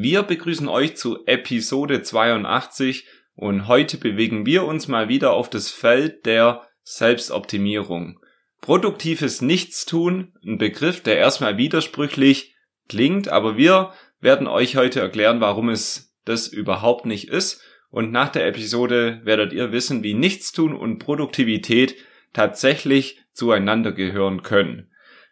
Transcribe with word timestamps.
Wir 0.00 0.22
begrüßen 0.22 0.68
euch 0.68 0.96
zu 0.96 1.26
Episode 1.26 2.02
82 2.02 3.08
und 3.34 3.66
heute 3.66 3.96
bewegen 3.96 4.46
wir 4.46 4.62
uns 4.62 4.86
mal 4.86 5.08
wieder 5.08 5.32
auf 5.32 5.50
das 5.50 5.72
Feld 5.72 6.24
der 6.24 6.62
Selbstoptimierung. 6.84 8.20
Produktives 8.60 9.42
Nichtstun, 9.42 10.34
ein 10.46 10.56
Begriff, 10.56 11.02
der 11.02 11.18
erstmal 11.18 11.58
widersprüchlich 11.58 12.54
klingt, 12.88 13.26
aber 13.26 13.56
wir 13.56 13.92
werden 14.20 14.46
euch 14.46 14.76
heute 14.76 15.00
erklären, 15.00 15.40
warum 15.40 15.68
es 15.68 16.14
das 16.24 16.46
überhaupt 16.46 17.04
nicht 17.04 17.28
ist. 17.28 17.60
Und 17.90 18.12
nach 18.12 18.28
der 18.28 18.46
Episode 18.46 19.22
werdet 19.24 19.52
ihr 19.52 19.72
wissen, 19.72 20.04
wie 20.04 20.14
Nichtstun 20.14 20.76
und 20.76 21.00
Produktivität 21.00 21.96
tatsächlich 22.32 23.18
zueinander 23.32 23.90
gehören 23.90 24.44
können. 24.44 24.87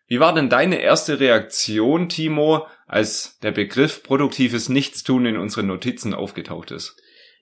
Wie 0.07 0.21
war 0.21 0.35
denn 0.35 0.49
deine 0.49 0.81
erste 0.81 1.19
Reaktion, 1.19 2.09
Timo, 2.09 2.67
als 2.87 3.39
der 3.43 3.53
Begriff 3.53 4.03
produktives 4.03 4.69
Nichtstun 4.69 5.27
in 5.27 5.37
unseren 5.37 5.67
Notizen 5.67 6.15
aufgetaucht 6.15 6.71
ist? 6.71 6.97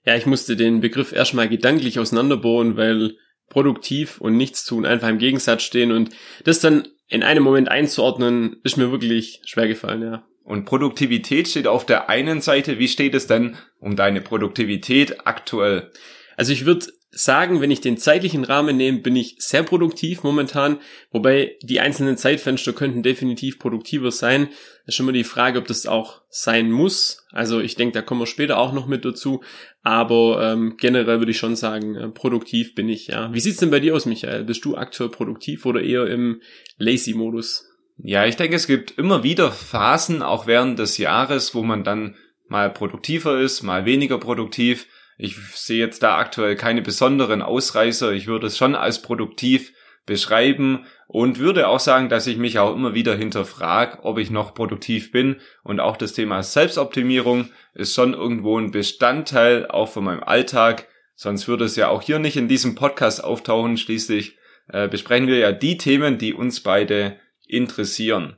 Ja, 0.05 0.17
ich 0.17 0.27
musste 0.27 0.57
den 0.57 0.81
Begriff 0.81 1.13
erstmal 1.13 1.49
gedanklich 1.49 1.99
auseinanderbohren, 1.99 2.77
weil 2.77 3.17
produktiv 3.49 4.21
und 4.21 4.37
nichts 4.37 4.65
tun 4.65 4.87
einfach 4.87 5.09
im 5.09 5.19
Gegensatz 5.19 5.63
stehen 5.63 5.93
und 5.93 6.11
das 6.45 6.61
dann 6.61 6.89
in 7.09 7.23
einem 7.23 7.43
Moment 7.43 7.69
einzuordnen, 7.69 8.57
ist 8.65 8.77
mir 8.77 8.91
wirklich 8.91 9.43
schwer 9.45 9.69
gefallen, 9.69 10.03
ja. 10.03 10.27
Und 10.43 10.67
Produktivität 10.67 11.49
steht 11.49 11.67
auf 11.67 11.87
der 11.87 12.11
einen 12.11 12.43
Seite. 12.43 12.79
Wie 12.79 12.89
steht 12.89 13.15
es 13.15 13.27
denn 13.27 13.57
um 13.79 13.97
deine 13.97 14.21
Produktivität 14.21 15.27
aktuell? 15.27 15.91
Also 16.37 16.53
ich 16.53 16.67
würde 16.67 16.87
sagen, 17.15 17.61
wenn 17.61 17.71
ich 17.71 17.81
den 17.81 17.97
zeitlichen 17.97 18.45
Rahmen 18.45 18.77
nehme, 18.77 18.99
bin 18.99 19.17
ich 19.17 19.37
sehr 19.39 19.63
produktiv 19.63 20.23
momentan, 20.23 20.79
wobei 21.11 21.57
die 21.63 21.81
einzelnen 21.81 22.17
Zeitfenster 22.17 22.73
könnten 22.73 23.03
definitiv 23.03 23.59
produktiver 23.59 24.11
sein. 24.11 24.49
Das 24.87 24.97
ist 24.97 25.01
immer 25.01 25.13
die 25.13 25.25
Frage, 25.25 25.59
ob 25.59 25.67
das 25.67 25.87
auch 25.87 26.23
sein 26.29 26.71
muss. 26.71 27.27
Also 27.31 27.61
ich 27.61 27.77
denke, 27.77 27.95
da 27.95 28.03
kommen 28.03 28.21
wir 28.21 28.27
später 28.27 28.59
auch 28.59 28.73
noch 28.73 28.87
mit 28.87 29.05
dazu. 29.05 29.43
Aber 29.83 30.43
ähm, 30.43 30.77
generell 30.79 31.19
würde 31.21 31.31
ich 31.31 31.39
schon 31.39 31.57
sagen, 31.57 31.95
äh, 31.95 32.09
produktiv 32.09 32.75
bin 32.75 32.89
ich, 32.89 33.07
ja. 33.07 33.33
Wie 33.33 33.41
sieht's 33.41 33.59
denn 33.59 33.71
bei 33.71 33.81
dir 33.81 33.95
aus, 33.95 34.07
Michael? 34.07 34.45
Bist 34.45 34.65
du 34.65 34.77
aktuell 34.77 35.11
produktiv 35.11 35.65
oder 35.67 35.83
eher 35.83 36.07
im 36.07 36.41
Lazy-Modus? 36.79 37.67
Ja, 37.99 38.27
ich 38.27 38.37
denke, 38.37 38.57
es 38.57 38.67
gibt 38.67 38.99
immer 38.99 39.23
wieder 39.23 39.53
Phasen, 39.53 40.23
auch 40.23 40.47
während 40.47 40.79
des 40.79 40.99
Jahres, 40.99 41.55
wo 41.55 41.63
man 41.63 41.85
dann 41.85 42.17
mal 42.49 42.71
produktiver 42.71 43.41
ist, 43.41 43.63
mal 43.63 43.85
weniger 43.85 44.19
produktiv. 44.19 44.87
Ich 45.17 45.37
sehe 45.55 45.79
jetzt 45.79 46.03
da 46.03 46.17
aktuell 46.17 46.57
keine 46.57 46.83
besonderen 46.83 47.43
Ausreißer. 47.43 48.13
Ich 48.13 48.27
würde 48.27 48.49
es 48.49 48.59
schon 48.59 48.75
als 48.75 49.03
produktiv 49.03 49.73
beschreiben 50.07 50.85
und 51.07 51.39
würde 51.39 51.69
auch 51.69 51.81
sagen, 51.81 52.09
dass 52.09 52.27
ich 52.27 52.37
mich 52.37 52.59
auch 52.59 52.75
immer 52.75 52.95
wieder 52.95 53.15
hinterfrage, 53.15 54.05
ob 54.05 54.19
ich 54.19 54.31
noch 54.31 54.55
produktiv 54.55 55.13
bin. 55.13 55.37
Und 55.63 55.81
auch 55.81 55.97
das 55.97 56.13
Thema 56.13 56.43
Selbstoptimierung 56.43 57.51
ist 57.75 57.95
schon 57.95 58.15
irgendwo 58.15 58.59
ein 58.59 58.71
Bestandteil 58.71 59.67
auch 59.67 59.89
von 59.89 60.05
meinem 60.05 60.23
Alltag. 60.23 60.89
Sonst 61.15 61.49
würde 61.49 61.65
es 61.65 61.77
ja 61.77 61.89
auch 61.89 62.03
hier 62.03 62.19
nicht 62.19 62.37
in 62.37 62.49
diesem 62.49 62.75
Podcast 62.75 63.23
auftauchen. 63.23 63.77
Schließlich 63.77 64.37
äh, 64.69 64.89
besprechen 64.89 65.29
wir 65.29 65.39
ja 65.39 65.53
die 65.53 65.79
Themen, 65.79 66.19
die 66.19 66.35
uns 66.35 66.61
beide 66.61 67.19
interessieren. 67.47 68.37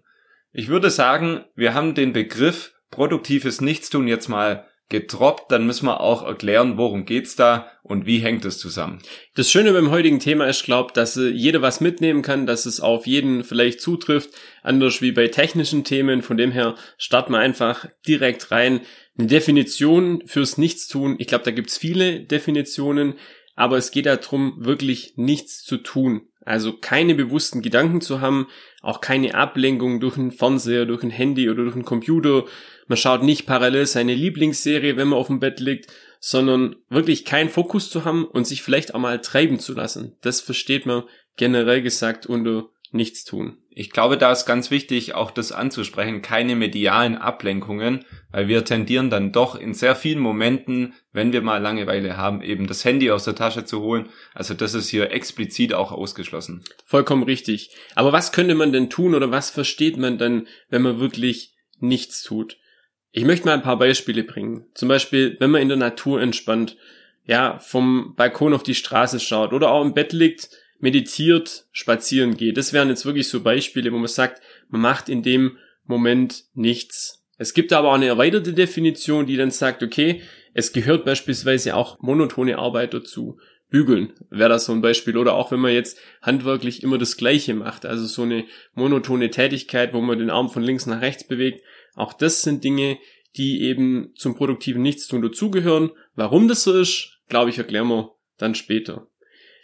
Ich 0.53 0.69
würde 0.69 0.91
sagen, 0.91 1.45
wir 1.55 1.75
haben 1.75 1.95
den 1.95 2.13
Begriff 2.13 2.75
produktives 2.91 3.61
Nichtstun 3.61 4.09
jetzt 4.09 4.29
mal 4.29 4.67
getroppt, 4.89 5.51
dann 5.51 5.67
müssen 5.67 5.87
wir 5.87 6.01
auch 6.01 6.25
erklären, 6.25 6.79
worum 6.79 7.07
geht's 7.07 7.35
da 7.35 7.71
und 7.83 8.07
wie 8.07 8.19
hängt 8.19 8.45
es 8.45 8.59
zusammen. 8.59 9.01
Das 9.35 9.51
Schöne 9.51 9.73
beim 9.73 9.91
heutigen 9.91 10.21
Thema 10.21 10.47
ist, 10.47 10.65
glaube 10.65 10.93
dass 10.95 11.17
äh, 11.17 11.29
jeder 11.29 11.61
was 11.63 11.81
mitnehmen 11.81 12.23
kann, 12.23 12.47
dass 12.47 12.67
es 12.67 12.81
auf 12.81 13.07
jeden 13.07 13.43
vielleicht 13.43 13.81
zutrifft, 13.81 14.31
anders 14.63 15.03
wie 15.03 15.13
bei 15.13 15.29
technischen 15.29 15.83
Themen. 15.83 16.23
Von 16.23 16.37
dem 16.37 16.53
her 16.53 16.77
starten 16.99 17.33
wir 17.33 17.39
einfach 17.39 17.87
direkt 18.07 18.51
rein. 18.53 18.81
Eine 19.19 19.29
Definition 19.29 20.23
fürs 20.27 20.59
Nichtstun. 20.59 21.17
Ich 21.19 21.27
glaube, 21.27 21.45
da 21.45 21.51
gibt's 21.51 21.79
viele 21.79 22.21
Definitionen, 22.21 23.15
aber 23.57 23.79
es 23.79 23.91
geht 23.91 24.07
darum, 24.07 24.55
wirklich 24.59 25.15
nichts 25.17 25.65
zu 25.65 25.79
tun. 25.79 26.29
Also 26.47 26.73
keine 26.73 27.17
bewussten 27.17 27.61
Gedanken 27.61 28.01
zu 28.01 28.21
haben, 28.21 28.47
auch 28.81 29.01
keine 29.01 29.35
Ablenkung 29.35 29.99
durch 29.99 30.17
einen 30.17 30.31
Fernseher, 30.31 30.87
durch 30.87 31.03
ein 31.03 31.11
Handy 31.11 31.51
oder 31.51 31.65
durch 31.65 31.75
einen 31.75 31.85
Computer. 31.85 32.45
Man 32.87 32.97
schaut 32.97 33.25
nicht 33.25 33.47
parallel 33.47 33.85
seine 33.85 34.15
Lieblingsserie, 34.15 34.97
wenn 34.97 35.09
man 35.09 35.19
auf 35.19 35.27
dem 35.27 35.41
Bett 35.41 35.59
liegt, 35.59 35.93
sondern 36.21 36.77
wirklich 36.89 37.25
keinen 37.25 37.51
Fokus 37.51 37.91
zu 37.91 38.05
haben 38.05 38.25
und 38.25 38.47
sich 38.47 38.63
vielleicht 38.63 38.95
auch 38.95 39.01
mal 39.01 39.21
treiben 39.21 39.59
zu 39.59 39.75
lassen. 39.75 40.17
Das 40.23 40.41
versteht 40.41 40.87
man 40.87 41.03
generell 41.37 41.83
gesagt 41.83 42.27
unter 42.27 42.67
nichts 42.97 43.25
tun. 43.25 43.59
Ich 43.71 43.91
glaube, 43.91 44.17
da 44.17 44.33
ist 44.33 44.47
ganz 44.47 44.71
wichtig, 44.71 45.15
auch 45.15 45.31
das 45.31 45.53
anzusprechen, 45.53 46.23
keine 46.23 46.57
medialen 46.57 47.17
Ablenkungen, 47.17 48.05
weil 48.31 48.49
wir 48.49 48.65
tendieren 48.65 49.11
dann 49.11 49.33
doch 49.33 49.55
in 49.55 49.75
sehr 49.75 49.95
vielen 49.95 50.19
Momenten, 50.19 50.95
wenn 51.13 51.33
wir 51.33 51.43
mal 51.43 51.59
Langeweile 51.59 52.17
haben, 52.17 52.41
eben 52.43 52.67
das 52.67 52.85
Handy 52.85 53.11
aus 53.11 53.25
der 53.25 53.35
Tasche 53.35 53.65
zu 53.65 53.83
holen. 53.83 54.09
Also 54.35 54.55
das 54.55 54.75
ist 54.75 54.89
hier 54.89 55.11
explizit 55.11 55.75
auch 55.75 55.93
ausgeschlossen. 55.93 56.65
Vollkommen 56.87 57.23
richtig. 57.23 57.71
Aber 57.95 58.13
was 58.13 58.33
könnte 58.33 58.55
man 58.55 58.73
denn 58.73 58.89
tun 58.89 59.15
oder 59.15 59.31
was 59.31 59.51
versteht 59.51 59.99
man 59.99 60.17
denn, 60.17 60.47
wenn 60.71 60.83
man 60.83 60.99
wirklich 60.99 61.55
nichts 61.79 62.23
tut? 62.23 62.57
Ich 63.13 63.25
möchte 63.25 63.47
mal 63.47 63.55
ein 63.55 63.63
paar 63.63 63.79
Beispiele 63.79 64.25
bringen. 64.25 64.67
Zum 64.75 64.89
Beispiel, 64.89 65.37
wenn 65.39 65.51
man 65.51 65.63
in 65.63 65.69
der 65.69 65.77
Natur 65.77 66.21
entspannt, 66.21 66.77
ja, 67.25 67.59
vom 67.59 68.15
Balkon 68.17 68.55
auf 68.55 68.63
die 68.63 68.75
Straße 68.75 69.21
schaut 69.21 69.53
oder 69.53 69.71
auch 69.71 69.85
im 69.85 69.95
Bett 69.95 70.13
liegt, 70.13 70.49
meditiert, 70.79 71.67
spazieren 71.73 72.37
geht. 72.37 72.57
Das 72.57 72.73
wären 72.73 72.89
jetzt 72.89 73.07
wirklich 73.07 73.29
so 73.29 73.43
Beispiele, 73.43 73.93
wo 73.93 73.99
man 73.99 74.09
sagt, 74.09 74.43
man 74.69 74.81
macht 74.81 75.09
in 75.09 75.23
dem 75.23 75.57
Moment 75.85 76.45
nichts. 76.55 77.25
Es 77.39 77.55
gibt 77.55 77.73
aber 77.73 77.91
auch 77.91 77.95
eine 77.95 78.07
erweiterte 78.07 78.53
Definition, 78.53 79.27
die 79.27 79.37
dann 79.37 79.51
sagt, 79.51 79.83
okay, 79.83 80.23
es 80.55 80.73
gehört 80.73 81.05
beispielsweise 81.05 81.77
auch 81.77 82.01
monotone 82.01 82.59
Arbeit 82.59 82.95
dazu. 82.95 83.39
Bügeln 83.69 84.13
wäre 84.31 84.49
das 84.49 84.67
so 84.67 84.73
ein 84.73 84.81
Beispiel. 84.81 85.17
Oder 85.17 85.35
auch 85.35 85.51
wenn 85.51 85.61
man 85.61 85.73
jetzt 85.73 85.99
handwerklich 86.23 86.83
immer 86.83 86.99
das 86.99 87.17
Gleiche 87.17 87.55
macht, 87.55 87.85
also 87.85 88.07
so 88.07 88.23
eine 88.23 88.45
monotone 88.75 89.31
Tätigkeit, 89.31 89.93
wo 89.93 90.01
man 90.01 90.19
den 90.19 90.31
Arm 90.31 90.51
von 90.51 90.63
links 90.63 90.87
nach 90.87 91.01
rechts 91.01 91.27
bewegt. 91.27 91.63
Auch 91.95 92.13
das 92.13 92.43
sind 92.43 92.65
Dinge, 92.65 92.99
die 93.37 93.63
eben 93.63 94.13
zum 94.17 94.35
produktiven 94.35 94.83
Nichtstun 94.83 95.21
dazugehören. 95.21 95.91
Warum 96.15 96.49
das 96.49 96.63
so 96.63 96.79
ist, 96.79 97.19
glaube 97.29 97.51
ich, 97.51 97.59
erklären 97.59 97.89
wir 97.89 98.13
dann 98.39 98.55
später. 98.55 99.09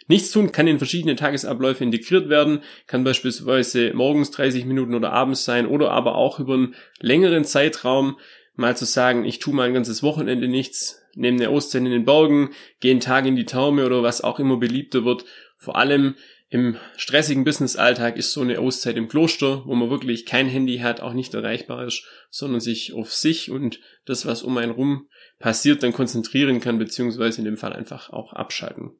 Nichtstun 0.07 0.51
kann 0.51 0.67
in 0.67 0.77
verschiedene 0.77 1.15
Tagesabläufe 1.15 1.83
integriert 1.83 2.29
werden, 2.29 2.61
kann 2.87 3.03
beispielsweise 3.03 3.93
morgens 3.93 4.31
30 4.31 4.65
Minuten 4.65 4.95
oder 4.95 5.13
abends 5.13 5.45
sein 5.45 5.65
oder 5.65 5.91
aber 5.91 6.15
auch 6.15 6.39
über 6.39 6.55
einen 6.55 6.75
längeren 6.99 7.45
Zeitraum 7.45 8.17
mal 8.55 8.75
zu 8.77 8.85
sagen, 8.85 9.25
ich 9.25 9.39
tue 9.39 9.53
mal 9.53 9.67
ein 9.67 9.73
ganzes 9.73 10.03
Wochenende 10.03 10.47
nichts, 10.47 11.01
nehme 11.15 11.37
eine 11.37 11.49
Auszeit 11.49 11.81
in 11.81 11.91
den 11.91 12.05
Bergen, 12.05 12.51
gehe 12.79 12.91
einen 12.91 12.99
Tag 12.99 13.25
in 13.25 13.35
die 13.35 13.45
Taume 13.45 13.85
oder 13.85 14.03
was 14.03 14.21
auch 14.21 14.39
immer 14.39 14.57
beliebter 14.57 15.05
wird. 15.05 15.25
Vor 15.57 15.75
allem 15.75 16.15
im 16.49 16.77
stressigen 16.97 17.45
Businessalltag 17.45 18.15
ist 18.15 18.31
so 18.31 18.41
eine 18.41 18.59
Auszeit 18.59 18.95
im 18.95 19.07
Kloster, 19.07 19.63
wo 19.65 19.73
man 19.73 19.89
wirklich 19.89 20.25
kein 20.27 20.47
Handy 20.47 20.79
hat, 20.79 21.01
auch 21.01 21.13
nicht 21.13 21.33
erreichbar 21.33 21.87
ist, 21.87 22.05
sondern 22.29 22.59
sich 22.59 22.93
auf 22.93 23.11
sich 23.11 23.49
und 23.49 23.79
das, 24.05 24.27
was 24.27 24.43
um 24.43 24.57
einen 24.57 24.71
rum 24.71 25.07
passiert, 25.39 25.81
dann 25.81 25.93
konzentrieren 25.93 26.59
kann, 26.59 26.77
beziehungsweise 26.77 27.39
in 27.39 27.45
dem 27.45 27.57
Fall 27.57 27.73
einfach 27.73 28.11
auch 28.11 28.33
abschalten 28.33 28.91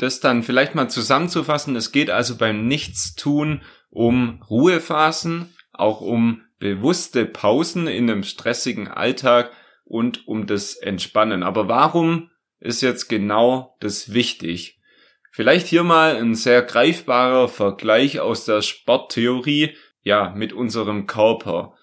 das 0.00 0.20
dann 0.20 0.42
vielleicht 0.42 0.74
mal 0.74 0.88
zusammenzufassen. 0.88 1.76
Es 1.76 1.92
geht 1.92 2.10
also 2.10 2.36
beim 2.36 2.66
Nichtstun 2.66 3.62
um 3.90 4.42
Ruhephasen, 4.48 5.54
auch 5.72 6.00
um 6.00 6.42
bewusste 6.58 7.26
Pausen 7.26 7.86
in 7.86 8.10
einem 8.10 8.22
stressigen 8.22 8.88
Alltag 8.88 9.50
und 9.84 10.26
um 10.26 10.46
das 10.46 10.74
Entspannen. 10.74 11.42
Aber 11.42 11.68
warum 11.68 12.30
ist 12.60 12.80
jetzt 12.80 13.08
genau 13.08 13.76
das 13.80 14.14
wichtig? 14.14 14.80
Vielleicht 15.32 15.66
hier 15.66 15.82
mal 15.82 16.16
ein 16.16 16.34
sehr 16.34 16.62
greifbarer 16.62 17.48
Vergleich 17.48 18.20
aus 18.20 18.46
der 18.46 18.62
Sporttheorie, 18.62 19.76
ja, 20.02 20.32
mit 20.34 20.54
unserem 20.54 21.06
Körper. 21.06 21.74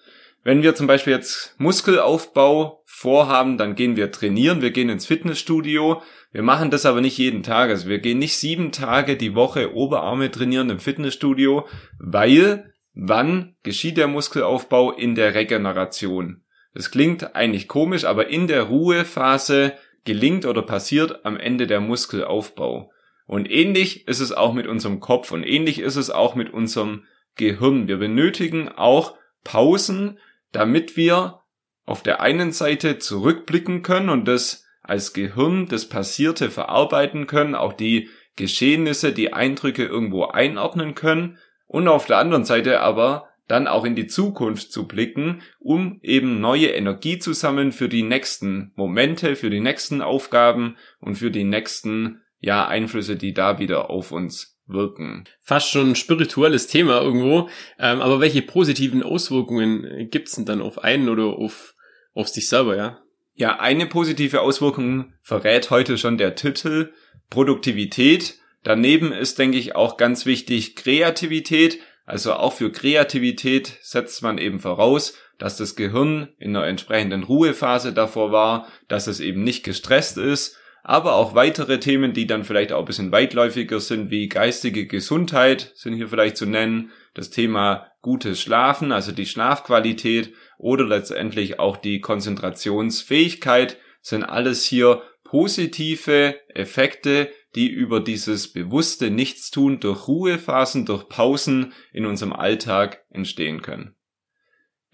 Wenn 0.48 0.62
wir 0.62 0.74
zum 0.74 0.86
Beispiel 0.86 1.12
jetzt 1.12 1.54
Muskelaufbau 1.58 2.82
vorhaben, 2.86 3.58
dann 3.58 3.74
gehen 3.74 3.96
wir 3.96 4.10
trainieren, 4.10 4.62
wir 4.62 4.70
gehen 4.70 4.88
ins 4.88 5.04
Fitnessstudio, 5.04 6.00
wir 6.32 6.42
machen 6.42 6.70
das 6.70 6.86
aber 6.86 7.02
nicht 7.02 7.18
jeden 7.18 7.42
Tag. 7.42 7.68
Also 7.68 7.86
wir 7.86 7.98
gehen 7.98 8.18
nicht 8.18 8.34
sieben 8.34 8.72
Tage 8.72 9.18
die 9.18 9.34
Woche 9.34 9.74
Oberarme 9.74 10.30
trainieren 10.30 10.70
im 10.70 10.78
Fitnessstudio, 10.78 11.66
weil 11.98 12.72
wann 12.94 13.56
geschieht 13.62 13.98
der 13.98 14.08
Muskelaufbau 14.08 14.92
in 14.92 15.14
der 15.14 15.34
Regeneration. 15.34 16.44
Das 16.72 16.90
klingt 16.90 17.36
eigentlich 17.36 17.68
komisch, 17.68 18.06
aber 18.06 18.28
in 18.28 18.46
der 18.46 18.62
Ruhephase 18.62 19.74
gelingt 20.06 20.46
oder 20.46 20.62
passiert 20.62 21.26
am 21.26 21.36
Ende 21.36 21.66
der 21.66 21.80
Muskelaufbau. 21.80 22.90
Und 23.26 23.50
ähnlich 23.50 24.08
ist 24.08 24.20
es 24.20 24.32
auch 24.32 24.54
mit 24.54 24.66
unserem 24.66 25.00
Kopf 25.00 25.30
und 25.30 25.44
ähnlich 25.44 25.78
ist 25.78 25.96
es 25.96 26.08
auch 26.08 26.34
mit 26.34 26.54
unserem 26.54 27.04
Gehirn. 27.36 27.86
Wir 27.86 27.98
benötigen 27.98 28.70
auch 28.70 29.14
Pausen, 29.44 30.18
damit 30.52 30.96
wir 30.96 31.40
auf 31.84 32.02
der 32.02 32.20
einen 32.20 32.52
Seite 32.52 32.98
zurückblicken 32.98 33.82
können 33.82 34.10
und 34.10 34.26
das 34.26 34.66
als 34.82 35.12
Gehirn 35.12 35.66
das 35.66 35.88
Passierte 35.88 36.50
verarbeiten 36.50 37.26
können, 37.26 37.54
auch 37.54 37.72
die 37.72 38.08
Geschehnisse, 38.36 39.12
die 39.12 39.32
Eindrücke 39.32 39.84
irgendwo 39.84 40.24
einordnen 40.26 40.94
können 40.94 41.38
und 41.66 41.88
auf 41.88 42.06
der 42.06 42.18
anderen 42.18 42.44
Seite 42.44 42.80
aber 42.80 43.28
dann 43.48 43.66
auch 43.66 43.84
in 43.84 43.96
die 43.96 44.06
Zukunft 44.06 44.70
zu 44.70 44.86
blicken, 44.86 45.42
um 45.58 45.98
eben 46.02 46.40
neue 46.40 46.68
Energie 46.68 47.18
zu 47.18 47.32
sammeln 47.32 47.72
für 47.72 47.88
die 47.88 48.02
nächsten 48.02 48.72
Momente, 48.76 49.36
für 49.36 49.50
die 49.50 49.60
nächsten 49.60 50.02
Aufgaben 50.02 50.76
und 51.00 51.16
für 51.16 51.30
die 51.30 51.44
nächsten 51.44 52.22
ja 52.40 52.68
Einflüsse, 52.68 53.16
die 53.16 53.32
da 53.32 53.58
wieder 53.58 53.90
auf 53.90 54.12
uns 54.12 54.57
wirken. 54.68 55.24
Fast 55.40 55.70
schon 55.70 55.90
ein 55.90 55.96
spirituelles 55.96 56.66
Thema 56.66 57.00
irgendwo. 57.00 57.48
Ähm, 57.78 58.00
aber 58.00 58.20
welche 58.20 58.42
positiven 58.42 59.02
Auswirkungen 59.02 60.08
gibt's 60.10 60.36
denn 60.36 60.44
dann 60.44 60.62
auf 60.62 60.78
einen 60.78 61.08
oder 61.08 61.24
auf, 61.24 61.74
auf 62.14 62.28
sich 62.28 62.48
selber, 62.48 62.76
ja? 62.76 63.00
Ja, 63.34 63.60
eine 63.60 63.86
positive 63.86 64.40
Auswirkung 64.40 65.12
verrät 65.22 65.70
heute 65.70 65.96
schon 65.96 66.18
der 66.18 66.34
Titel 66.34 66.92
Produktivität. 67.30 68.38
Daneben 68.64 69.12
ist, 69.12 69.38
denke 69.38 69.58
ich, 69.58 69.76
auch 69.76 69.96
ganz 69.96 70.26
wichtig 70.26 70.74
Kreativität. 70.74 71.78
Also 72.04 72.32
auch 72.32 72.54
für 72.54 72.72
Kreativität 72.72 73.78
setzt 73.82 74.22
man 74.22 74.38
eben 74.38 74.58
voraus, 74.58 75.14
dass 75.38 75.56
das 75.56 75.76
Gehirn 75.76 76.28
in 76.38 76.56
einer 76.56 76.66
entsprechenden 76.66 77.22
Ruhephase 77.22 77.92
davor 77.92 78.32
war, 78.32 78.66
dass 78.88 79.06
es 79.06 79.20
eben 79.20 79.44
nicht 79.44 79.62
gestresst 79.62 80.18
ist 80.18 80.56
aber 80.88 81.16
auch 81.16 81.34
weitere 81.34 81.80
Themen, 81.80 82.14
die 82.14 82.26
dann 82.26 82.44
vielleicht 82.44 82.72
auch 82.72 82.78
ein 82.78 82.86
bisschen 82.86 83.12
weitläufiger 83.12 83.78
sind, 83.78 84.10
wie 84.10 84.26
geistige 84.26 84.86
Gesundheit 84.86 85.72
sind 85.74 85.92
hier 85.92 86.08
vielleicht 86.08 86.38
zu 86.38 86.46
nennen, 86.46 86.92
das 87.12 87.28
Thema 87.28 87.88
gutes 88.00 88.40
Schlafen, 88.40 88.90
also 88.90 89.12
die 89.12 89.26
Schlafqualität 89.26 90.32
oder 90.56 90.86
letztendlich 90.86 91.58
auch 91.58 91.76
die 91.76 92.00
Konzentrationsfähigkeit 92.00 93.76
sind 94.00 94.24
alles 94.24 94.64
hier 94.64 95.02
positive 95.24 96.36
Effekte, 96.54 97.28
die 97.54 97.68
über 97.68 98.00
dieses 98.00 98.50
bewusste 98.50 99.10
Nichtstun 99.10 99.80
durch 99.80 100.08
Ruhephasen, 100.08 100.86
durch 100.86 101.06
Pausen 101.10 101.74
in 101.92 102.06
unserem 102.06 102.32
Alltag 102.32 103.04
entstehen 103.10 103.60
können. 103.60 103.94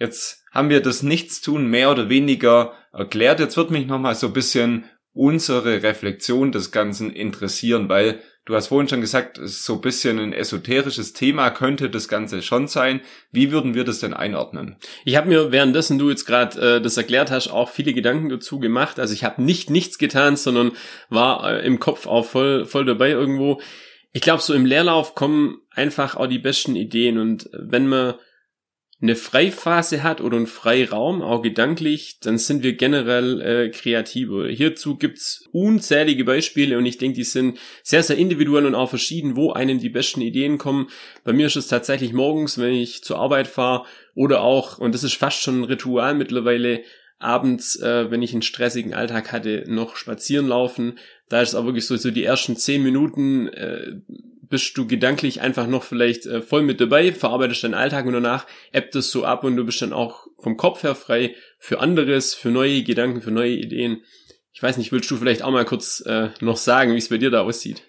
Jetzt 0.00 0.44
haben 0.50 0.70
wir 0.70 0.81
das 0.81 1.05
Nichtstun 1.05 1.69
mehr 1.69 1.93
oder 1.93 2.08
weniger 2.08 2.73
erklärt. 2.93 3.38
Jetzt 3.38 3.56
wird 3.56 3.70
mich 3.70 3.87
nochmal 3.87 4.17
so 4.17 4.26
ein 4.26 4.32
bisschen 4.32 4.87
unsere 5.15 5.83
Reflexion 5.83 6.53
des 6.53 6.73
Ganzen 6.73 7.11
interessieren, 7.11 7.89
weil 7.89 8.21
du 8.45 8.55
hast 8.55 8.67
vorhin 8.67 8.89
schon 8.89 9.01
gesagt, 9.01 9.41
so 9.43 9.75
ein 9.75 9.81
bisschen 9.81 10.19
ein 10.19 10.33
esoterisches 10.33 11.13
Thema 11.13 11.51
könnte 11.51 11.89
das 11.89 12.09
Ganze 12.09 12.43
schon 12.43 12.67
sein. 12.67 13.01
Wie 13.31 13.53
würden 13.53 13.75
wir 13.75 13.85
das 13.85 14.01
denn 14.01 14.13
einordnen? 14.13 14.77
Ich 15.05 15.17
habe 15.17 15.29
mir 15.29 15.53
währenddessen 15.53 15.99
du 15.99 16.11
jetzt 16.11 16.27
gerade 16.27 16.77
äh, 16.77 16.83
das 16.83 16.97
erklärt 16.97 17.31
hast, 17.31 17.49
auch 17.49 17.71
viele 17.71 17.95
Gedanken 17.95 18.29
dazu 18.29 18.59
gemacht. 18.59 18.99
Also 18.99 19.15
ich 19.15 19.25
habe 19.25 19.43
nicht 19.43 19.71
nichts 19.71 19.99
getan, 19.99 20.37
sondern 20.37 20.73
war 21.09 21.49
äh, 21.49 21.65
im 21.65 21.79
Kopf 21.79 22.07
auch 22.07 22.27
voll 22.27 22.67
voll 22.67 22.85
dabei 22.85 23.11
irgendwo. 23.11 23.61
Ich 24.13 24.21
glaube, 24.21 24.43
so 24.43 24.53
im 24.53 24.67
Leerlauf 24.67 25.15
kommen 25.15 25.61
einfach 25.71 26.17
auch 26.17 26.27
die 26.27 26.39
besten 26.39 26.77
Ideen 26.77 27.19
und 27.19 27.49
wenn 27.53 27.87
man 27.89 28.15
eine 29.02 29.17
Freiphase 29.17 30.02
hat 30.02 30.20
oder 30.20 30.37
einen 30.37 30.46
Freiraum, 30.46 31.20
auch 31.20 31.43
gedanklich, 31.43 32.19
dann 32.20 32.38
sind 32.38 32.62
wir 32.62 32.75
generell 32.75 33.41
äh, 33.41 33.69
kreativer. 33.70 34.49
Hierzu 34.49 34.96
gibt's 34.96 35.49
unzählige 35.52 36.25
Beispiele 36.25 36.79
und 36.79 36.87
ich 36.87 36.99
denke, 36.99 37.17
die 37.17 37.25
sind 37.25 37.58
sehr, 37.82 38.02
sehr 38.02 38.17
individuell 38.17 38.67
und 38.67 38.75
auch 38.75 38.88
verschieden, 38.88 39.37
wo 39.37 39.52
einem 39.52 39.79
die 39.79 39.91
besten 39.91 40.20
Ideen 40.20 40.58
kommen. 40.58 40.88
Bei 41.25 41.32
mir 41.32 41.46
ist 41.46 41.56
es 41.56 41.69
tatsächlich 41.69 42.12
morgens, 42.12 42.58
wenn 42.58 42.73
ich 42.73 43.02
zur 43.02 43.19
Arbeit 43.19 43.49
fahre 43.49 43.85
oder 44.14 44.43
auch, 44.43 44.79
und 44.79 44.94
das 44.94 45.05
ist 45.05 45.14
fast 45.14 45.41
schon 45.41 45.61
ein 45.61 45.64
Ritual 45.64 46.14
mittlerweile, 46.14 46.82
abends, 47.19 47.76
äh, 47.81 48.11
wenn 48.11 48.23
ich 48.23 48.32
einen 48.32 48.43
stressigen 48.43 48.94
Alltag 48.94 49.32
hatte, 49.32 49.64
noch 49.67 49.96
spazieren 49.96 50.49
laufen. 50.49 50.99
Da 51.29 51.41
ist 51.41 51.50
es 51.50 51.55
auch 51.55 51.64
wirklich 51.64 51.87
so, 51.87 51.96
so 51.96 52.11
die 52.11 52.25
ersten 52.25 52.56
zehn 52.56 52.82
Minuten 52.82 53.49
äh, 53.49 53.96
bist 54.49 54.76
du 54.76 54.87
gedanklich 54.87 55.41
einfach 55.41 55.67
noch 55.67 55.82
vielleicht 55.82 56.26
äh, 56.26 56.43
voll 56.43 56.62
mit 56.62 56.81
dabei, 56.81 57.12
verarbeitest 57.12 57.64
deinen 57.64 57.75
Alltag 57.75 58.06
und 58.06 58.12
danach 58.12 58.46
ebbt 58.73 58.94
es 58.96 59.11
so 59.11 59.25
ab 59.25 59.44
und 59.44 59.56
du 59.56 59.64
bist 59.64 59.82
dann 59.82 59.93
auch 59.93 60.26
vom 60.38 60.56
Kopf 60.56 60.82
her 60.82 60.94
frei 60.94 61.35
für 61.58 61.81
anderes, 61.81 62.35
für 62.35 62.50
neue 62.50 62.82
Gedanken, 62.82 63.23
für 63.23 63.31
neue 63.31 63.55
Ideen. 63.55 64.02
Ich 64.52 64.62
weiß 64.62 64.76
nicht, 64.76 64.93
willst 64.93 65.11
du 65.11 65.17
vielleicht 65.17 65.43
auch 65.43 65.50
mal 65.50 65.64
kurz 65.64 66.00
äh, 66.06 66.31
noch 66.41 66.56
sagen, 66.56 66.94
wie 66.94 66.99
es 66.99 67.08
bei 67.08 67.19
dir 67.19 67.31
da 67.31 67.43
aussieht? 67.43 67.82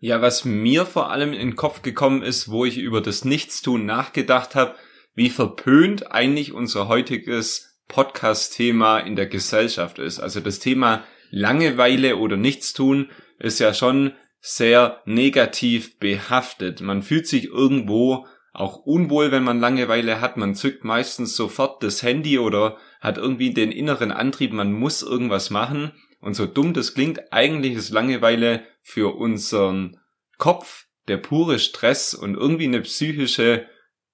Ja, 0.00 0.20
was 0.20 0.44
mir 0.44 0.86
vor 0.86 1.10
allem 1.10 1.32
in 1.32 1.40
den 1.40 1.56
Kopf 1.56 1.82
gekommen 1.82 2.22
ist, 2.22 2.50
wo 2.50 2.64
ich 2.64 2.78
über 2.78 3.00
das 3.00 3.24
Nichtstun 3.24 3.86
nachgedacht 3.86 4.54
habe, 4.54 4.74
wie 5.14 5.30
verpönt 5.30 6.12
eigentlich 6.12 6.52
unser 6.52 6.88
heutiges 6.88 7.80
Podcast-Thema 7.88 8.98
in 8.98 9.16
der 9.16 9.26
Gesellschaft 9.26 9.98
ist. 9.98 10.20
Also 10.20 10.40
das 10.40 10.58
Thema 10.58 11.04
Langeweile 11.30 12.16
oder 12.16 12.36
Nichtstun 12.36 13.10
ist 13.38 13.60
ja 13.60 13.74
schon 13.74 14.12
sehr 14.46 15.00
negativ 15.06 15.98
behaftet. 15.98 16.82
Man 16.82 17.02
fühlt 17.02 17.26
sich 17.26 17.46
irgendwo 17.46 18.26
auch 18.52 18.76
unwohl, 18.76 19.32
wenn 19.32 19.42
man 19.42 19.58
Langeweile 19.58 20.20
hat. 20.20 20.36
Man 20.36 20.54
zückt 20.54 20.84
meistens 20.84 21.34
sofort 21.34 21.82
das 21.82 22.02
Handy 22.02 22.38
oder 22.38 22.76
hat 23.00 23.16
irgendwie 23.16 23.54
den 23.54 23.72
inneren 23.72 24.12
Antrieb, 24.12 24.52
man 24.52 24.70
muss 24.70 25.02
irgendwas 25.02 25.48
machen. 25.48 25.92
Und 26.20 26.34
so 26.34 26.44
dumm 26.44 26.74
das 26.74 26.92
klingt, 26.92 27.32
eigentlich 27.32 27.72
ist 27.72 27.88
Langeweile 27.88 28.66
für 28.82 29.16
unseren 29.16 29.98
Kopf 30.36 30.88
der 31.08 31.16
pure 31.16 31.58
Stress 31.58 32.12
und 32.12 32.34
irgendwie 32.34 32.64
eine 32.64 32.82
psychische 32.82 33.66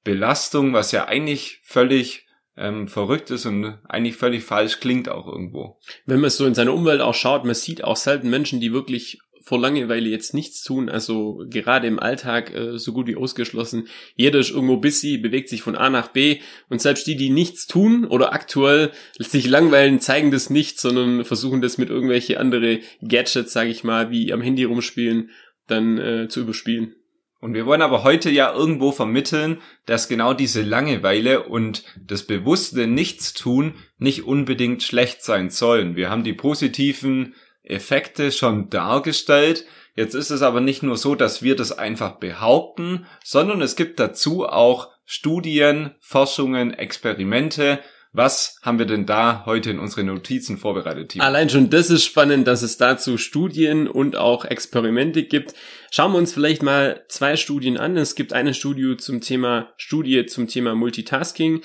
Belastung, 0.05 0.73
was 0.73 0.93
ja 0.93 1.07
eigentlich 1.07 1.61
völlig 1.65 2.29
ähm, 2.57 2.87
verrückt 2.87 3.33
ist 3.33 3.47
und 3.47 3.81
eigentlich 3.89 4.17
völlig 4.17 4.45
falsch 4.45 4.79
klingt 4.79 5.09
auch 5.09 5.27
irgendwo. 5.27 5.81
Wenn 6.07 6.21
man 6.21 6.31
so 6.31 6.47
in 6.47 6.55
seiner 6.55 6.73
Umwelt 6.73 7.01
auch 7.01 7.15
schaut, 7.15 7.45
man 7.45 7.55
sieht 7.55 7.83
auch 7.83 7.97
selten 7.97 8.31
Menschen, 8.31 8.61
die 8.61 8.73
wirklich 8.73 9.19
vor 9.43 9.59
Langeweile 9.59 10.09
jetzt 10.09 10.35
nichts 10.35 10.63
tun, 10.63 10.89
also 10.89 11.45
gerade 11.49 11.87
im 11.87 11.99
Alltag 11.99 12.55
äh, 12.55 12.79
so 12.79 12.93
gut 12.93 13.07
wie 13.07 13.17
ausgeschlossen. 13.17 13.89
Jeder 14.15 14.39
ist 14.39 14.51
irgendwo 14.51 14.77
busy, 14.77 15.19
bewegt 15.19 15.49
sich 15.49 15.63
von 15.63 15.77
A 15.77 15.91
nach 15.91 16.09
B 16.09 16.41
und 16.69 16.81
selbst 16.81 17.07
die, 17.07 17.17
die 17.17 17.31
nichts 17.31 17.67
tun 17.67 18.05
oder 18.05 18.33
aktuell 18.33 18.91
sich 19.19 19.47
langweilen, 19.47 20.01
zeigen 20.01 20.31
das 20.31 20.51
nicht, 20.51 20.79
sondern 20.79 21.25
versuchen 21.25 21.63
das 21.63 21.79
mit 21.79 21.91
irgendwelche 21.91 22.39
andere 22.39 22.81
Gadgets, 23.03 23.53
sage 23.53 23.71
ich 23.71 23.85
mal, 23.85 24.11
wie 24.11 24.33
am 24.33 24.43
Handy 24.43 24.65
rumspielen, 24.65 25.31
dann 25.67 25.99
äh, 25.99 26.29
zu 26.29 26.41
überspielen. 26.41 26.95
Und 27.41 27.55
wir 27.55 27.65
wollen 27.65 27.81
aber 27.81 28.05
heute 28.05 28.31
ja 28.31 28.53
irgendwo 28.53 28.93
vermitteln, 28.93 29.63
dass 29.87 30.09
genau 30.09 30.35
diese 30.35 30.61
Langeweile 30.61 31.45
und 31.45 31.85
das 31.97 32.25
bewusste 32.25 32.87
Nichtstun 32.87 33.77
nicht 33.99 34.25
unbedingt 34.25 34.83
schlecht 34.83 35.25
sein 35.25 35.49
sollen. 35.49 35.97
Wir 35.97 36.11
haben 36.11 36.23
die 36.23 36.35
positiven 36.35 37.35
Effekte 37.63 38.33
schon 38.33 38.71
dargestellt. 38.71 39.65
Jetzt 39.95 40.15
ist 40.15 40.31
es 40.31 40.43
aber 40.43 40.61
nicht 40.61 40.83
nur 40.83 40.97
so, 40.97 41.15
dass 41.15 41.43
wir 41.43 41.57
das 41.57 41.73
einfach 41.73 42.17
behaupten, 42.17 43.07
sondern 43.25 43.61
es 43.61 43.77
gibt 43.77 44.01
dazu 44.01 44.47
auch 44.47 44.89
Studien, 45.05 45.91
Forschungen, 46.01 46.73
Experimente. 46.73 47.81
Was 48.13 48.59
haben 48.63 48.79
wir 48.79 48.87
denn 48.87 49.07
da 49.07 49.45
heute 49.47 49.71
in 49.71 49.79
unsere 49.79 50.03
Notizen 50.03 50.59
vorbereitet? 50.59 51.11
Timo? 51.11 51.25
Allein 51.25 51.49
schon 51.49 51.71
das 51.71 51.91
ist 51.91 52.05
spannend, 52.05 52.47
dass 52.47 52.63
es 52.63 52.77
dazu 52.77 53.19
Studien 53.19 53.87
und 53.87 54.17
auch 54.17 54.45
Experimente 54.45 55.23
gibt. 55.23 55.55
Schauen 55.93 56.13
wir 56.13 56.19
uns 56.19 56.33
vielleicht 56.33 56.63
mal 56.63 57.05
zwei 57.09 57.37
Studien 57.37 57.77
an. 57.77 57.97
Es 57.97 58.17
gibt 58.17 58.33
eine 58.33 58.55
Studie 58.55 58.97
zum 58.97 59.21
Thema 59.21 59.73
Studie 59.77 60.27
zum 60.27 60.49
Thema 60.49 60.75
Multitasking. 60.75 61.63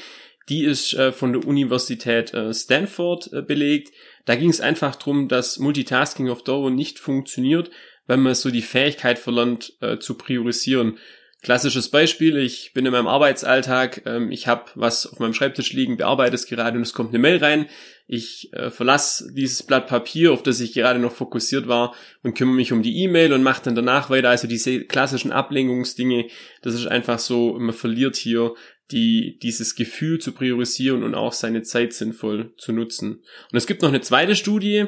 Die 0.50 0.64
ist 0.64 0.94
äh, 0.94 1.12
von 1.12 1.34
der 1.34 1.48
Universität 1.48 2.34
äh, 2.34 2.54
Stanford 2.54 3.34
äh, 3.34 3.42
belegt. 3.42 3.92
Da 4.25 4.36
ging 4.36 4.50
es 4.50 4.62
einfach 4.62 4.96
drum, 4.96 5.27
dass 5.27 5.60
Multitasking 5.60 6.29
auf 6.29 6.44
Dauer 6.44 6.72
nicht 6.72 7.00
funktioniert, 7.00 7.70
wenn 8.08 8.22
man 8.22 8.36
so 8.36 8.51
die 8.51 8.62
Fähigkeit 8.62 9.20
verlernt 9.20 9.74
äh, 9.82 9.98
zu 9.98 10.15
priorisieren. 10.15 10.98
Klassisches 11.46 11.89
Beispiel, 11.89 12.38
ich 12.38 12.74
bin 12.74 12.88
in 12.88 12.91
meinem 12.91 13.05
Arbeitsalltag, 13.05 14.01
ähm, 14.08 14.32
ich 14.32 14.48
habe 14.48 14.65
was 14.74 15.05
auf 15.05 15.20
meinem 15.20 15.36
Schreibtisch 15.36 15.74
liegen, 15.74 15.96
bearbeite 15.96 16.34
es 16.34 16.48
gerade 16.48 16.75
und 16.75 16.82
es 16.82 16.94
kommt 16.94 17.10
eine 17.10 17.20
Mail 17.20 17.38
rein. 17.38 17.67
Ich 18.08 18.51
äh, 18.53 18.72
verlasse 18.72 19.32
dieses 19.32 19.62
Blatt 19.62 19.86
Papier, 19.86 20.32
auf 20.34 20.41
das 20.41 20.60
ich 20.60 20.74
gerade 20.74 21.00
noch 21.00 21.12
fokussiert 21.12 21.67
war 21.67 21.94
und 22.24 22.36
kümmere 22.36 22.55
mich 22.55 22.72
um 22.72 22.82
die 22.82 22.98
E-Mail 23.03 23.32
und 23.32 23.44
mache 23.44 23.62
dann 23.63 23.75
danach 23.75 24.10
weiter. 24.10 24.29
Also 24.29 24.48
diese 24.48 24.86
klassischen 24.86 25.32
Ablenkungsdinge, 25.32 26.29
das 26.63 26.74
ist 26.74 26.88
einfach 26.88 27.20
so, 27.20 27.60
man 27.60 27.75
verliert 27.75 28.15
hier 28.15 28.55
die, 28.92 29.39
dieses 29.39 29.75
Gefühl 29.75 30.20
zu 30.20 30.32
priorisieren 30.32 31.04
und 31.04 31.15
auch 31.15 31.34
seine 31.34 31.63
Zeit 31.63 31.94
sinnvoll 31.94 32.54
zu 32.58 32.72
nutzen. 32.72 33.24
Und 33.51 33.58
es 33.58 33.68
gibt 33.68 33.82
noch 33.82 33.89
eine 33.89 34.01
zweite 34.01 34.36
Studie 34.36 34.86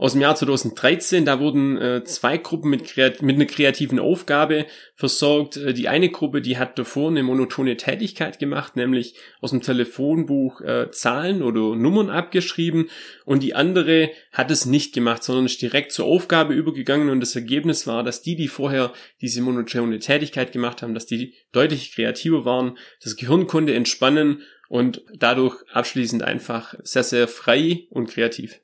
aus 0.00 0.12
dem 0.12 0.22
Jahr 0.22 0.34
2013. 0.34 1.26
Da 1.26 1.40
wurden 1.40 1.76
äh, 1.76 2.02
zwei 2.04 2.38
Gruppen 2.38 2.70
mit, 2.70 2.96
mit 2.96 3.36
einer 3.36 3.44
kreativen 3.44 3.98
Aufgabe 3.98 4.64
versorgt. 4.94 5.58
Äh, 5.58 5.74
die 5.74 5.88
eine 5.88 6.08
Gruppe, 6.08 6.40
die 6.40 6.56
hat 6.56 6.78
davor 6.78 7.10
eine 7.10 7.22
monotone 7.22 7.76
Tätigkeit 7.76 8.38
gemacht, 8.38 8.76
nämlich 8.76 9.14
aus 9.42 9.50
dem 9.50 9.60
Telefonbuch 9.60 10.62
äh, 10.62 10.90
Zahlen 10.90 11.42
oder 11.42 11.76
Nummern 11.76 12.08
abgeschrieben. 12.08 12.88
Und 13.26 13.42
die 13.42 13.54
andere 13.54 14.10
hat 14.32 14.50
es 14.50 14.64
nicht 14.64 14.94
gemacht, 14.94 15.22
sondern 15.22 15.44
ist 15.44 15.60
direkt 15.60 15.92
zur 15.92 16.06
Aufgabe 16.06 16.54
übergegangen. 16.54 17.10
Und 17.10 17.20
das 17.20 17.36
Ergebnis 17.36 17.86
war, 17.86 18.02
dass 18.02 18.22
die, 18.22 18.36
die 18.36 18.48
vorher 18.48 18.94
diese 19.20 19.42
monotone 19.42 19.98
Tätigkeit 19.98 20.50
gemacht 20.52 20.80
haben, 20.80 20.94
dass 20.94 21.04
die 21.04 21.34
deutlich 21.52 21.94
kreativer 21.94 22.46
waren. 22.46 22.78
Das 23.04 23.16
Gehirn 23.16 23.46
konnte 23.46 23.74
entspannen 23.74 24.40
und 24.70 25.02
dadurch 25.14 25.62
abschließend 25.70 26.22
einfach 26.22 26.74
sehr, 26.84 27.04
sehr 27.04 27.28
frei 27.28 27.86
und 27.90 28.08
kreativ. 28.08 28.60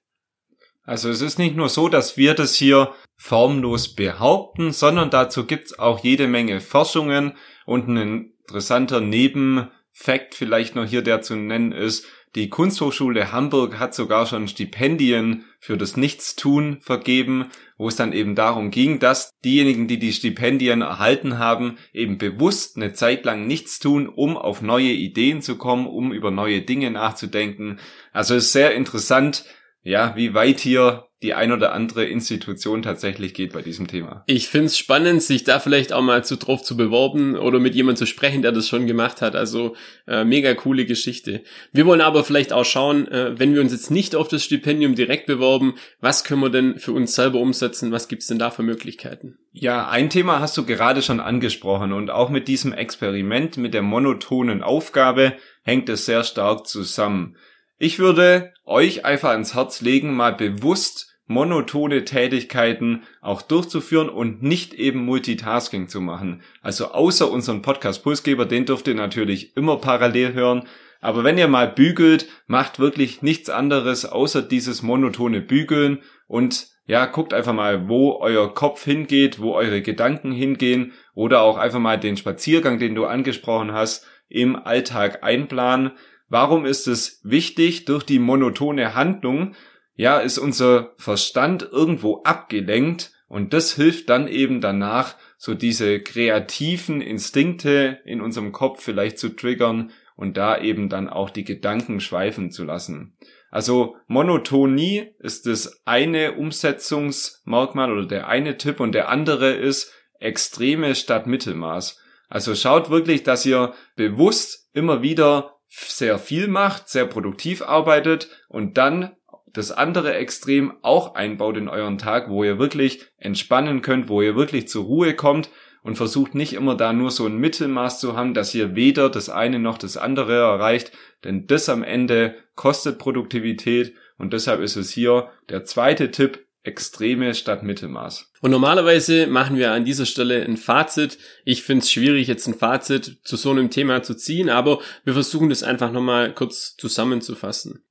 Also 0.87 1.11
es 1.11 1.21
ist 1.21 1.39
nicht 1.39 1.57
nur 1.57 1.69
so, 1.69 1.89
dass 1.89 2.17
wir 2.17 2.35
das 2.35 2.55
hier 2.55 2.95
formlos 3.17 3.95
behaupten, 3.95 4.73
sondern 4.73 5.11
dazu 5.11 5.45
gibt's 5.45 5.79
auch 5.79 6.03
jede 6.03 6.29
Menge 6.29 6.61
Forschungen 6.61 7.33
und 7.67 7.89
ein 7.89 8.33
interessanter 8.47 9.01
Nebenfakt 9.01 10.35
vielleicht 10.35 10.77
noch 10.77 10.87
hier, 10.87 11.03
der 11.03 11.23
zu 11.23 11.35
nennen 11.35 11.73
ist, 11.73 12.07
die 12.37 12.51
Kunsthochschule 12.51 13.33
Hamburg 13.33 13.79
hat 13.79 13.95
sogar 13.95 14.27
schon 14.27 14.47
Stipendien 14.47 15.47
für 15.59 15.79
das 15.79 15.97
Nichtstun 15.97 16.83
vergeben, 16.83 17.47
wo 17.79 17.89
es 17.89 17.97
dann 17.97 18.13
eben 18.13 18.35
darum 18.35 18.71
ging, 18.71 18.99
dass 18.99 19.31
diejenigen, 19.43 19.89
die 19.89 19.99
die 19.99 20.13
Stipendien 20.13 20.83
erhalten 20.83 21.39
haben, 21.39 21.79
eben 21.95 22.19
bewusst 22.19 22.77
eine 22.77 22.93
Zeit 22.93 23.25
lang 23.25 23.47
nichts 23.47 23.79
tun, 23.79 24.07
um 24.07 24.37
auf 24.37 24.61
neue 24.61 24.93
Ideen 24.93 25.41
zu 25.41 25.57
kommen, 25.57 25.87
um 25.87 26.13
über 26.13 26.31
neue 26.31 26.61
Dinge 26.61 26.91
nachzudenken. 26.91 27.79
Also 28.13 28.35
es 28.35 28.47
ist 28.47 28.53
sehr 28.53 28.75
interessant, 28.75 29.47
ja, 29.87 30.17
wie 30.17 30.35
weit 30.35 30.59
hier 30.59 31.05
die 31.23 31.33
ein 31.33 31.53
oder 31.53 31.73
andere 31.73 32.05
Institution 32.05 32.83
tatsächlich 32.83 33.35
geht 33.35 33.53
bei 33.53 33.63
diesem 33.63 33.87
Thema. 33.87 34.25
Ich 34.27 34.49
find's 34.49 34.77
spannend, 34.77 35.23
sich 35.23 35.45
da 35.45 35.61
vielleicht 35.61 35.93
auch 35.93 36.03
mal 36.03 36.25
zu 36.25 36.37
drauf 36.37 36.63
zu 36.63 36.77
beworben 36.77 37.37
oder 37.37 37.61
mit 37.61 37.77
jemandem 37.77 37.99
zu 37.99 38.07
sprechen, 38.07 38.43
der 38.43 38.51
das 38.51 38.69
schon 38.69 38.89
gemacht 38.89 39.23
hat. 39.23 39.37
Also 39.37 39.77
äh, 40.09 40.25
mega 40.25 40.55
coole 40.55 40.87
Geschichte. 40.87 41.43
Wir 41.73 41.87
wollen 41.87 42.01
aber 42.01 42.25
vielleicht 42.25 42.53
auch 42.53 42.65
schauen, 42.65 43.07
äh, 43.09 43.39
wenn 43.39 43.55
wir 43.55 43.61
uns 43.61 43.71
jetzt 43.71 43.93
nicht 43.93 44.17
auf 44.17 44.27
das 44.27 44.43
Stipendium 44.43 44.97
direkt 44.97 45.27
beworben, 45.27 45.77
was 46.01 46.25
können 46.25 46.43
wir 46.43 46.51
denn 46.51 46.81
für 46.81 46.93
uns 46.93 47.15
selber 47.15 47.39
umsetzen? 47.39 47.93
Was 47.93 48.09
gibt's 48.09 48.27
denn 48.27 48.41
da 48.41 48.51
für 48.51 48.65
Möglichkeiten? 48.65 49.39
Ja, 49.53 49.89
ein 49.89 50.11
Thema 50.11 50.41
hast 50.41 50.57
du 50.57 50.67
gerade 50.67 51.01
schon 51.01 51.21
angesprochen 51.21 51.93
und 51.93 52.11
auch 52.11 52.29
mit 52.29 52.49
diesem 52.49 52.73
Experiment 52.73 53.57
mit 53.57 53.73
der 53.73 53.83
monotonen 53.83 54.63
Aufgabe 54.63 55.35
hängt 55.63 55.89
es 55.89 56.07
sehr 56.07 56.25
stark 56.25 56.67
zusammen. 56.67 57.37
Ich 57.79 57.99
würde 57.99 58.55
euch 58.65 59.05
einfach 59.05 59.31
ans 59.31 59.55
Herz 59.55 59.83
legen, 59.83 60.15
mal 60.15 60.33
bewusst 60.33 61.15
monotone 61.27 62.07
Tätigkeiten 62.07 63.03
auch 63.21 63.43
durchzuführen 63.43 64.09
und 64.09 64.43
nicht 64.43 64.73
eben 64.73 65.05
Multitasking 65.05 65.89
zu 65.89 66.01
machen. 66.01 66.43
Also 66.63 66.93
außer 66.93 67.31
unseren 67.31 67.61
Podcast 67.61 68.03
Pulsgeber, 68.03 68.47
den 68.47 68.65
dürft 68.65 68.89
ihr 68.89 68.95
natürlich 68.95 69.57
immer 69.57 69.77
parallel 69.77 70.33
hören. 70.33 70.67
Aber 71.03 71.23
wenn 71.23 71.37
ihr 71.37 71.49
mal 71.49 71.69
bügelt, 71.69 72.29
macht 72.47 72.79
wirklich 72.79 73.21
nichts 73.21 73.51
anderes 73.51 74.07
außer 74.07 74.41
dieses 74.41 74.83
monotone 74.83 75.43
Bügeln 75.43 75.99
und 76.29 76.69
ja, 76.87 77.05
guckt 77.05 77.35
einfach 77.35 77.53
mal, 77.53 77.89
wo 77.89 78.13
euer 78.21 78.55
Kopf 78.55 78.85
hingeht, 78.85 79.39
wo 79.39 79.53
eure 79.53 79.83
Gedanken 79.83 80.33
hingehen 80.33 80.93
oder 81.15 81.43
auch 81.43 81.59
einfach 81.59 81.81
mal 81.81 81.99
den 81.99 82.17
Spaziergang, 82.17 82.79
den 82.79 82.95
du 82.95 83.05
angesprochen 83.05 83.73
hast, 83.73 84.07
im 84.29 84.57
Alltag 84.57 85.23
einplanen. 85.23 85.93
Warum 86.29 86.67
ist 86.67 86.89
es 86.89 87.21
wichtig? 87.23 87.85
Durch 87.85 88.05
die 88.05 88.19
monotone 88.19 88.95
Handlung, 88.95 89.55
ja, 89.95 90.19
ist 90.19 90.39
unser 90.39 90.93
Verstand 90.99 91.69
irgendwo 91.71 92.23
abgelenkt 92.25 93.13
und 93.29 93.53
das 93.53 93.75
hilft 93.75 94.09
dann 94.11 94.29
eben 94.29 94.61
danach, 94.61 95.17
so 95.39 95.55
diese 95.55 96.01
kreativen 96.01 97.01
Instinkte 97.01 98.01
in 98.05 98.21
unserem 98.21 98.53
Kopf 98.53 98.83
vielleicht 98.83 99.19
zu 99.19 99.31
triggern 99.31 99.91
und 100.17 100.37
da 100.37 100.59
eben 100.59 100.89
dann 100.89 101.09
auch 101.09 101.31
die 101.31 101.45
Gedanken 101.45 102.01
schweifen 102.01 102.51
zu 102.51 102.65
lassen. 102.65 103.17
Also 103.51 103.97
Monotonie 104.07 105.15
ist 105.19 105.47
das 105.47 105.83
eine 105.85 106.33
Umsetzungsmerkmal 106.33 107.93
oder 107.93 108.07
der 108.07 108.29
eine 108.29 108.57
Tipp 108.57 108.81
und 108.81 108.93
der 108.93 109.09
andere 109.09 109.53
ist 109.53 109.93
extreme 110.19 110.95
statt 110.95 111.27
Mittelmaß. 111.27 112.01
Also 112.29 112.55
schaut 112.55 112.91
wirklich, 112.91 113.23
dass 113.23 113.47
ihr 113.47 113.75
bewusst 113.95 114.71
immer 114.73 115.03
wieder 115.03 115.56
sehr 115.77 116.19
viel 116.19 116.49
macht, 116.49 116.89
sehr 116.89 117.07
produktiv 117.07 117.63
arbeitet 117.63 118.29
und 118.49 118.79
dann 118.79 119.15
das 119.53 119.73
andere 119.73 120.15
Extrem 120.15 120.75
auch 120.83 121.15
einbaut 121.15 121.57
in 121.57 121.69
euren 121.69 121.99
Tag, 121.99 122.29
wo 122.29 122.45
ihr 122.45 122.59
wirklich 122.59 123.07
entspannen 123.19 123.83
könnt, 123.83 124.09
wo 124.09 124.21
ihr 124.21 124.37
wirklich 124.37 124.69
zur 124.69 124.85
Ruhe 124.85 125.15
kommt 125.15 125.51
und 125.83 125.97
versucht 125.97 126.35
nicht 126.35 126.53
immer 126.53 126.75
da 126.75 126.93
nur 126.93 127.11
so 127.11 127.27
ein 127.27 127.39
Mittelmaß 127.39 128.01
zu 128.01 128.17
haben, 128.17 128.35
dass 128.35 128.55
ihr 128.55 128.75
weder 128.75 129.09
das 129.09 129.29
eine 129.29 129.59
noch 129.59 129.79
das 129.79 129.97
andere 129.97 130.35
erreicht, 130.35 130.93
denn 131.25 131.47
das 131.47 131.69
am 131.69 131.83
Ende 131.83 132.35
kostet 132.55 132.99
Produktivität 132.99 133.95
und 134.19 134.33
deshalb 134.33 134.61
ist 134.61 134.77
es 134.77 134.91
hier 134.91 135.31
der 135.49 135.65
zweite 135.65 136.11
Tipp, 136.11 136.46
Extreme 136.67 137.35
statt 137.35 137.63
Mittelmaß. 137.63 138.33
Und 138.41 138.51
normalerweise 138.51 139.27
machen 139.27 139.57
wir 139.57 139.73
an 139.73 139.85
dieser 139.85 140.07
Stelle 140.07 140.43
ein 140.45 140.57
Fazit. 140.57 141.19
Ich 141.45 141.63
finde 141.63 141.83
es 141.83 141.91
schwierig, 141.91 142.27
jetzt 142.29 142.47
ein 142.47 142.55
Fazit 142.55 143.19
zu 143.23 143.37
so 143.37 143.51
einem 143.51 143.71
Thema 143.71 144.03
zu 144.03 144.15
ziehen, 144.15 144.51
aber 144.51 144.81
wir 145.05 145.15
versuchen 145.15 145.49
das 145.49 145.63
einfach 145.63 145.93
nochmal 145.93 146.35
kurz 146.35 146.77
zusammenzufassen. 146.77 147.85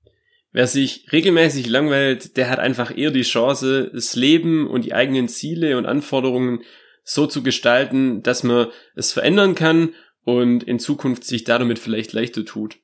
Wer 0.52 0.68
sich 0.68 1.12
regelmäßig 1.12 1.68
langweilt, 1.68 2.38
der 2.38 2.50
hat 2.50 2.60
einfach 2.60 2.96
eher 2.96 3.12
die 3.12 3.24
Chance, 3.24 3.92
das 3.94 4.16
Leben 4.16 4.68
und 4.68 4.86
die 4.86 4.94
eigenen 4.94 5.28
Ziele 5.28 5.78
und 5.78 5.86
Anforderungen 5.86 6.62
so 7.04 7.28
zu 7.28 7.44
gestalten, 7.44 8.24
dass 8.24 8.44
man 8.44 8.68
es 8.96 9.12
verändern 9.12 9.56
kann 9.56 9.94
und 10.24 10.64
in 10.64 10.80
Zukunft 10.80 11.24
sich 11.24 11.44
damit 11.44 11.80
vielleicht 11.80 12.14
leichter 12.14 12.46
tut. 12.46 12.78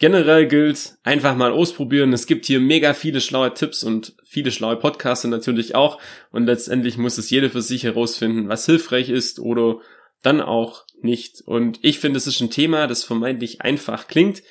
Generell 0.00 0.46
gilt 0.46 0.94
einfach 1.04 1.36
mal 1.36 1.52
ausprobieren. 1.52 2.14
Es 2.14 2.26
gibt 2.26 2.46
hier 2.46 2.58
mega 2.58 2.94
viele 2.94 3.20
schlaue 3.20 3.52
Tipps 3.52 3.84
und 3.84 4.14
viele 4.24 4.50
schlaue 4.50 4.76
Podcasts 4.76 5.26
natürlich 5.26 5.74
auch. 5.74 6.00
Und 6.32 6.46
letztendlich 6.46 6.96
muss 6.96 7.18
es 7.18 7.28
jeder 7.28 7.50
für 7.50 7.60
sich 7.60 7.84
herausfinden, 7.84 8.48
was 8.48 8.64
hilfreich 8.64 9.10
ist 9.10 9.38
oder 9.38 9.80
dann 10.22 10.40
auch 10.40 10.86
nicht. 11.02 11.42
Und 11.42 11.80
ich 11.82 11.98
finde, 11.98 12.16
es 12.16 12.26
ist 12.26 12.40
ein 12.40 12.48
Thema, 12.48 12.86
das 12.86 13.04
vermeintlich 13.04 13.60
einfach 13.60 14.08
klingt, 14.08 14.42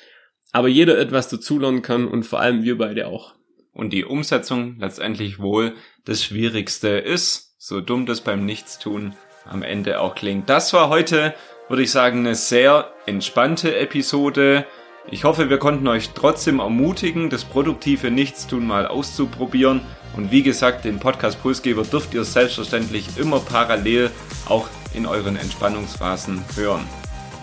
aber 0.52 0.68
jeder 0.68 0.96
etwas 0.98 1.28
dazulernen 1.28 1.82
kann 1.82 2.06
und 2.06 2.22
vor 2.22 2.38
allem 2.38 2.62
wir 2.62 2.78
beide 2.78 3.08
auch. 3.08 3.34
Und 3.72 3.92
die 3.92 4.04
Umsetzung 4.04 4.76
letztendlich 4.78 5.40
wohl 5.40 5.74
das 6.04 6.22
Schwierigste 6.22 6.90
ist, 6.90 7.56
so 7.58 7.80
dumm 7.80 8.06
das 8.06 8.20
beim 8.20 8.46
Nichtstun 8.46 9.14
am 9.44 9.64
Ende 9.64 9.98
auch 9.98 10.14
klingt. 10.14 10.48
Das 10.48 10.72
war 10.72 10.90
heute, 10.90 11.34
würde 11.68 11.82
ich 11.82 11.90
sagen, 11.90 12.20
eine 12.20 12.36
sehr 12.36 12.92
entspannte 13.06 13.76
Episode 13.76 14.64
ich 15.08 15.24
hoffe, 15.24 15.48
wir 15.48 15.58
konnten 15.58 15.88
euch 15.88 16.10
trotzdem 16.10 16.58
ermutigen, 16.60 17.30
das 17.30 17.44
produktive 17.44 18.10
Nichtstun 18.10 18.66
mal 18.66 18.86
auszuprobieren. 18.86 19.80
Und 20.16 20.30
wie 20.30 20.42
gesagt, 20.42 20.84
den 20.84 20.98
Podcast 20.98 21.40
Pulsgeber 21.40 21.82
dürft 21.82 22.12
ihr 22.14 22.24
selbstverständlich 22.24 23.16
immer 23.16 23.40
parallel 23.40 24.10
auch 24.48 24.68
in 24.92 25.06
euren 25.06 25.36
Entspannungsphasen 25.36 26.44
hören. 26.56 26.84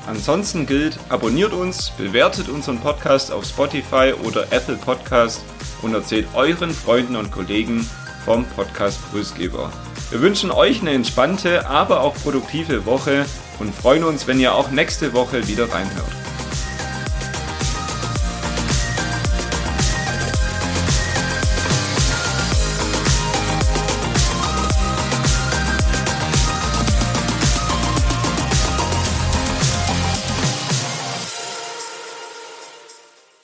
Ansonsten 0.06 0.66
gilt, 0.66 1.00
abonniert 1.10 1.52
uns, 1.52 1.92
bewertet 1.98 2.48
unseren 2.48 2.80
Podcast 2.80 3.32
auf 3.32 3.46
Spotify 3.46 4.14
oder 4.24 4.52
Apple 4.52 4.78
Podcast 4.78 5.44
und 5.82 5.94
erzählt 5.94 6.28
euren 6.34 6.72
Freunden 6.72 7.16
und 7.16 7.32
Kollegen 7.32 7.90
vom 8.24 8.46
Podcast 8.46 9.00
Pulsgeber. 9.12 9.72
Wir 10.10 10.22
wünschen 10.22 10.52
euch 10.52 10.82
eine 10.82 10.92
entspannte, 10.92 11.68
aber 11.68 12.02
auch 12.02 12.16
produktive 12.16 12.86
Woche 12.86 13.26
und 13.60 13.76
freuen 13.76 14.06
uns, 14.06 14.28
wenn 14.28 14.40
ihr 14.40 14.54
auch 14.54 14.72
nächste 14.72 15.14
Woche 15.14 15.48
wieder 15.48 15.70
reinhört. 15.74 16.08